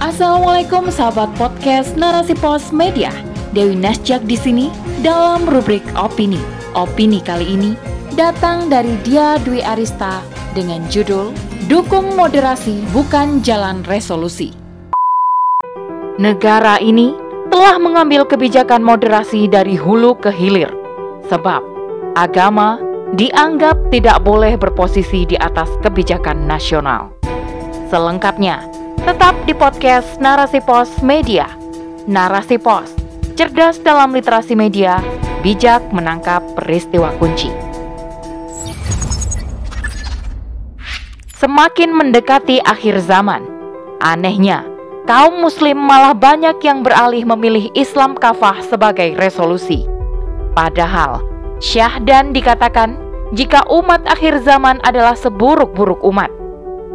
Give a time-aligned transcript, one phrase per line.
[0.00, 3.12] Assalamualaikum sahabat podcast Narasi Pos Media.
[3.52, 4.72] Dewi Nasjak di sini
[5.04, 6.40] dalam rubrik opini.
[6.72, 7.76] Opini kali ini
[8.16, 10.24] datang dari Dia Dwi Arista
[10.56, 11.36] dengan judul
[11.68, 14.56] Dukung Moderasi Bukan Jalan Resolusi.
[16.16, 17.12] Negara ini
[17.52, 20.72] telah mengambil kebijakan moderasi dari hulu ke hilir.
[21.28, 21.60] Sebab
[22.16, 22.80] agama
[23.20, 27.12] dianggap tidak boleh berposisi di atas kebijakan nasional.
[27.92, 28.79] Selengkapnya,
[29.10, 31.50] tetap di podcast Narasi Pos Media.
[32.06, 32.94] Narasi Pos,
[33.34, 35.02] cerdas dalam literasi media,
[35.42, 37.50] bijak menangkap peristiwa kunci.
[41.34, 43.42] Semakin mendekati akhir zaman,
[43.98, 44.62] anehnya
[45.10, 49.90] kaum muslim malah banyak yang beralih memilih Islam kafah sebagai resolusi.
[50.54, 51.18] Padahal
[51.58, 52.94] Syahdan dikatakan
[53.34, 56.30] jika umat akhir zaman adalah seburuk-buruk umat.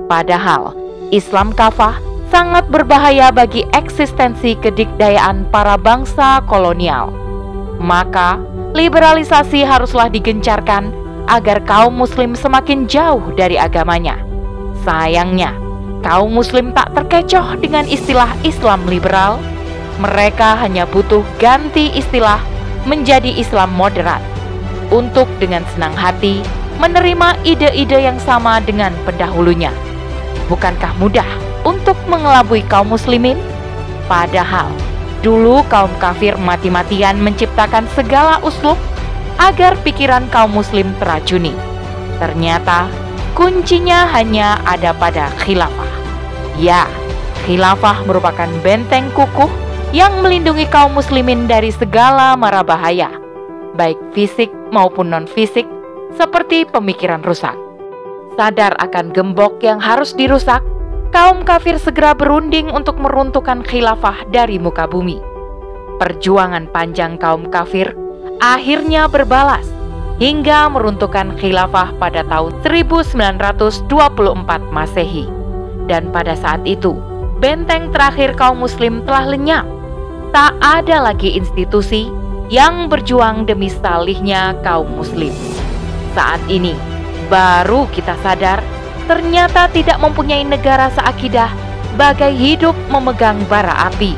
[0.07, 2.01] Padahal Islam kafah
[2.33, 7.13] sangat berbahaya bagi eksistensi kedikdayaan para bangsa kolonial.
[7.77, 8.41] Maka,
[8.73, 10.89] liberalisasi haruslah digencarkan
[11.29, 14.17] agar kaum muslim semakin jauh dari agamanya.
[14.81, 15.53] Sayangnya,
[16.01, 19.37] kaum muslim tak terkecoh dengan istilah Islam liberal.
[20.01, 22.41] Mereka hanya butuh ganti istilah
[22.83, 24.19] menjadi Islam moderat
[24.91, 26.43] untuk dengan senang hati
[26.77, 29.71] menerima ide-ide yang sama dengan pendahulunya.
[30.45, 31.27] Bukankah mudah
[31.65, 33.37] untuk mengelabui kaum muslimin?
[34.05, 34.69] Padahal
[35.25, 38.77] dulu kaum kafir mati-matian menciptakan segala uslub
[39.41, 41.51] agar pikiran kaum muslim teracuni.
[42.21, 42.85] Ternyata
[43.33, 45.89] kuncinya hanya ada pada khilafah.
[46.61, 46.85] Ya,
[47.43, 49.49] khilafah merupakan benteng kukuh
[49.91, 53.11] yang melindungi kaum muslimin dari segala mara bahaya,
[53.75, 55.67] baik fisik maupun non-fisik,
[56.15, 57.64] seperti pemikiran rusak
[58.35, 60.61] sadar akan gembok yang harus dirusak,
[61.15, 65.19] kaum kafir segera berunding untuk meruntuhkan khilafah dari muka bumi.
[65.95, 67.95] Perjuangan panjang kaum kafir
[68.43, 69.63] akhirnya berbalas
[70.19, 73.87] hingga meruntuhkan khilafah pada tahun 1924
[74.71, 75.27] Masehi.
[75.85, 76.97] Dan pada saat itu,
[77.39, 79.67] benteng terakhir kaum muslim telah lenyap.
[80.35, 82.11] Tak ada lagi institusi
[82.51, 85.31] yang berjuang demi salihnya kaum muslim.
[86.11, 86.75] Saat ini,
[87.25, 88.61] Baru kita sadar,
[89.09, 91.49] ternyata tidak mempunyai negara seakidah
[91.97, 94.13] bagai hidup memegang bara api.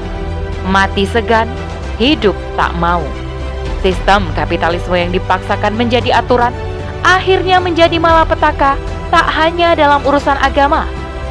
[0.67, 1.47] Mati segan,
[1.95, 3.03] hidup tak mau.
[3.79, 6.51] Sistem kapitalisme yang dipaksakan menjadi aturan
[7.05, 8.75] akhirnya menjadi malapetaka
[9.07, 10.83] tak hanya dalam urusan agama,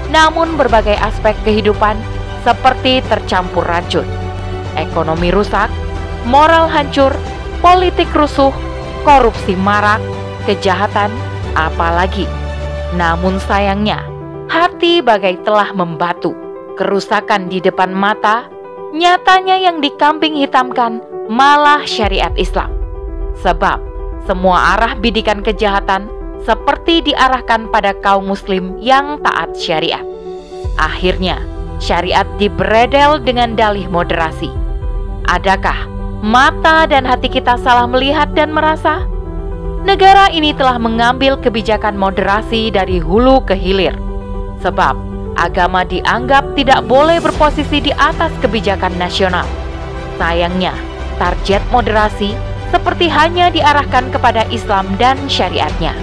[0.08, 1.98] namun berbagai aspek kehidupan
[2.46, 4.06] seperti tercampur racun.
[4.78, 5.68] Ekonomi rusak,
[6.24, 7.12] moral hancur,
[7.60, 8.54] politik rusuh,
[9.04, 10.00] korupsi marak,
[10.46, 11.12] kejahatan,
[11.56, 12.28] apalagi.
[12.94, 14.04] Namun sayangnya,
[14.52, 16.36] hati bagai telah membatu.
[16.76, 18.52] Kerusakan di depan mata,
[18.92, 22.68] nyatanya yang dikambing hitamkan malah syariat Islam.
[23.40, 23.80] Sebab
[24.28, 26.12] semua arah bidikan kejahatan
[26.44, 30.04] seperti diarahkan pada kaum muslim yang taat syariat.
[30.76, 31.40] Akhirnya,
[31.80, 34.52] syariat diberedel dengan dalih moderasi.
[35.26, 35.88] Adakah
[36.22, 39.02] mata dan hati kita salah melihat dan merasa?
[39.86, 43.94] Negara ini telah mengambil kebijakan moderasi dari hulu ke hilir.
[44.60, 44.98] Sebab
[45.38, 49.46] agama dianggap tidak boleh berposisi di atas kebijakan nasional.
[50.18, 50.74] Sayangnya,
[51.22, 52.34] target moderasi
[52.74, 55.94] seperti hanya diarahkan kepada Islam dan syariatnya.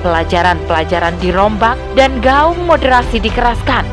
[0.00, 3.84] Pelajaran-pelajaran dirombak dan gaung moderasi dikeraskan.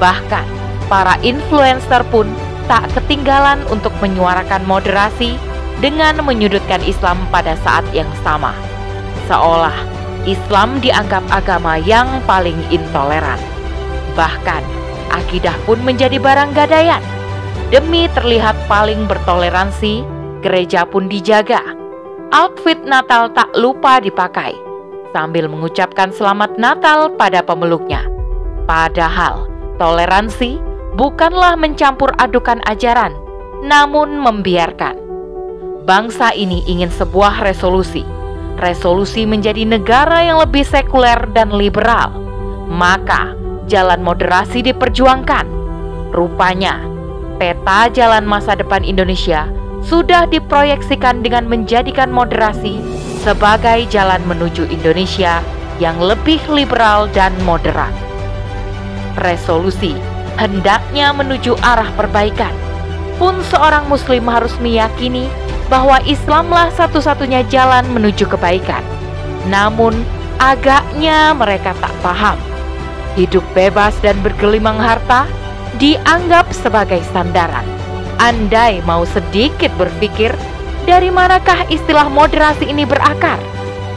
[0.00, 0.46] Bahkan,
[0.88, 2.30] para influencer pun
[2.70, 5.36] tak ketinggalan untuk menyuarakan moderasi
[5.80, 8.52] dengan menyudutkan Islam pada saat yang sama.
[9.30, 9.74] Seolah
[10.22, 13.38] Islam dianggap agama yang paling intoleran.
[14.14, 14.62] Bahkan,
[15.10, 17.02] akidah pun menjadi barang gadaian.
[17.74, 20.04] Demi terlihat paling bertoleransi,
[20.44, 21.58] gereja pun dijaga.
[22.30, 24.54] Outfit Natal tak lupa dipakai,
[25.10, 28.06] sambil mengucapkan selamat Natal pada pemeluknya.
[28.68, 30.60] Padahal, toleransi
[30.94, 33.16] bukanlah mencampur adukan ajaran,
[33.64, 35.01] namun membiarkan
[35.82, 38.06] bangsa ini ingin sebuah resolusi.
[38.62, 42.14] Resolusi menjadi negara yang lebih sekuler dan liberal.
[42.70, 43.34] Maka
[43.66, 45.44] jalan moderasi diperjuangkan.
[46.14, 46.78] Rupanya,
[47.42, 49.50] peta jalan masa depan Indonesia
[49.82, 52.78] sudah diproyeksikan dengan menjadikan moderasi
[53.18, 55.42] sebagai jalan menuju Indonesia
[55.82, 57.90] yang lebih liberal dan moderat.
[59.18, 59.98] Resolusi
[60.38, 62.54] hendaknya menuju arah perbaikan.
[63.18, 65.26] Pun seorang muslim harus meyakini
[65.72, 68.84] bahwa Islamlah satu-satunya jalan menuju kebaikan.
[69.48, 69.96] Namun,
[70.36, 72.36] agaknya mereka tak paham.
[73.16, 75.24] Hidup bebas dan bergelimang harta
[75.80, 77.64] dianggap sebagai sandaran.
[78.20, 80.36] Andai mau sedikit berpikir,
[80.84, 83.40] dari manakah istilah moderasi ini berakar?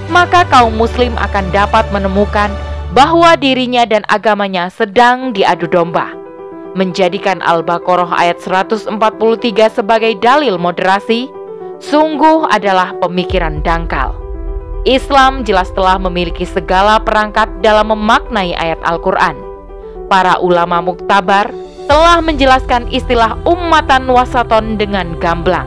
[0.08, 2.48] Maka kaum muslim akan dapat menemukan
[2.96, 6.16] bahwa dirinya dan agamanya sedang diadu domba.
[6.78, 8.96] Menjadikan Al-Baqarah ayat 143
[9.74, 11.28] sebagai dalil moderasi,
[11.86, 14.18] sungguh adalah pemikiran dangkal.
[14.86, 19.38] Islam jelas telah memiliki segala perangkat dalam memaknai ayat Al-Quran.
[20.06, 21.50] Para ulama muktabar
[21.90, 25.66] telah menjelaskan istilah ummatan wasaton dengan gamblang.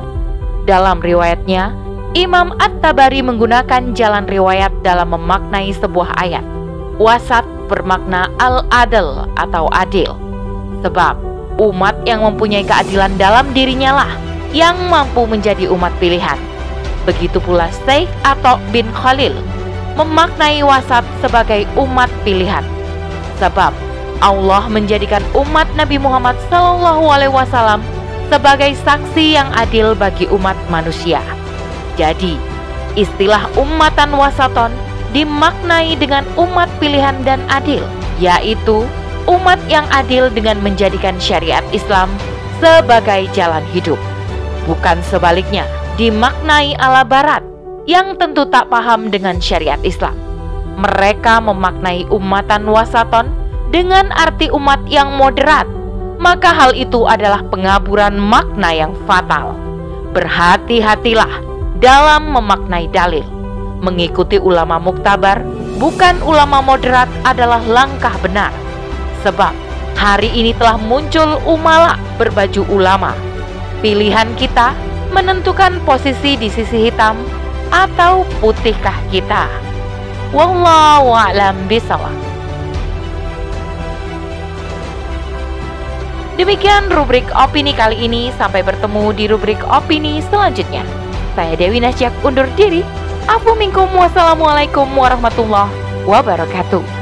[0.67, 1.75] Dalam riwayatnya,
[2.15, 6.47] Imam At-Tabari menggunakan jalan riwayat dalam memaknai sebuah ayat.
[6.99, 10.14] Wasat bermakna al-adil atau adil.
[10.82, 11.14] Sebab
[11.59, 16.39] umat yang mempunyai keadilan dalam dirinya lah yang mampu menjadi umat pilihan.
[17.05, 19.33] Begitu pula Syekh atau bin Khalil
[19.99, 22.62] memaknai wasat sebagai umat pilihan.
[23.43, 23.75] Sebab
[24.23, 27.83] Allah menjadikan umat Nabi Muhammad SAW
[28.31, 31.23] sebagai saksi yang adil bagi umat manusia.
[31.99, 32.39] Jadi,
[32.95, 34.71] istilah umatan wasaton
[35.11, 37.83] dimaknai dengan umat pilihan dan adil,
[38.23, 38.85] yaitu
[39.27, 42.11] umat yang adil dengan menjadikan syariat Islam
[42.61, 43.99] sebagai jalan hidup.
[44.69, 45.65] Bukan sebaliknya,
[45.97, 47.41] dimaknai ala barat
[47.88, 50.12] yang tentu tak paham dengan syariat Islam.
[50.76, 53.32] Mereka memaknai umatan wasaton
[53.73, 55.65] dengan arti umat yang moderat,
[56.20, 59.56] maka hal itu adalah pengaburan makna yang fatal.
[60.12, 61.41] Berhati-hatilah
[61.81, 63.25] dalam memaknai dalil.
[63.81, 65.41] Mengikuti ulama muktabar,
[65.81, 68.53] bukan ulama moderat adalah langkah benar.
[69.25, 69.56] Sebab
[69.97, 73.27] hari ini telah muncul umala berbaju ulama.
[73.78, 74.75] Pilihan kita
[75.14, 77.14] menentukan posisi di sisi hitam
[77.70, 79.46] atau putihkah kita.
[80.34, 82.12] Wallahu a'lam bishawab.
[86.34, 88.34] Demikian rubrik opini kali ini.
[88.34, 90.82] Sampai bertemu di rubrik opini selanjutnya.
[91.38, 92.82] Saya Dewi Nasyak undur diri.
[93.30, 95.70] Afu minkum wassalamualaikum warahmatullahi
[96.02, 96.98] wabarakatuh.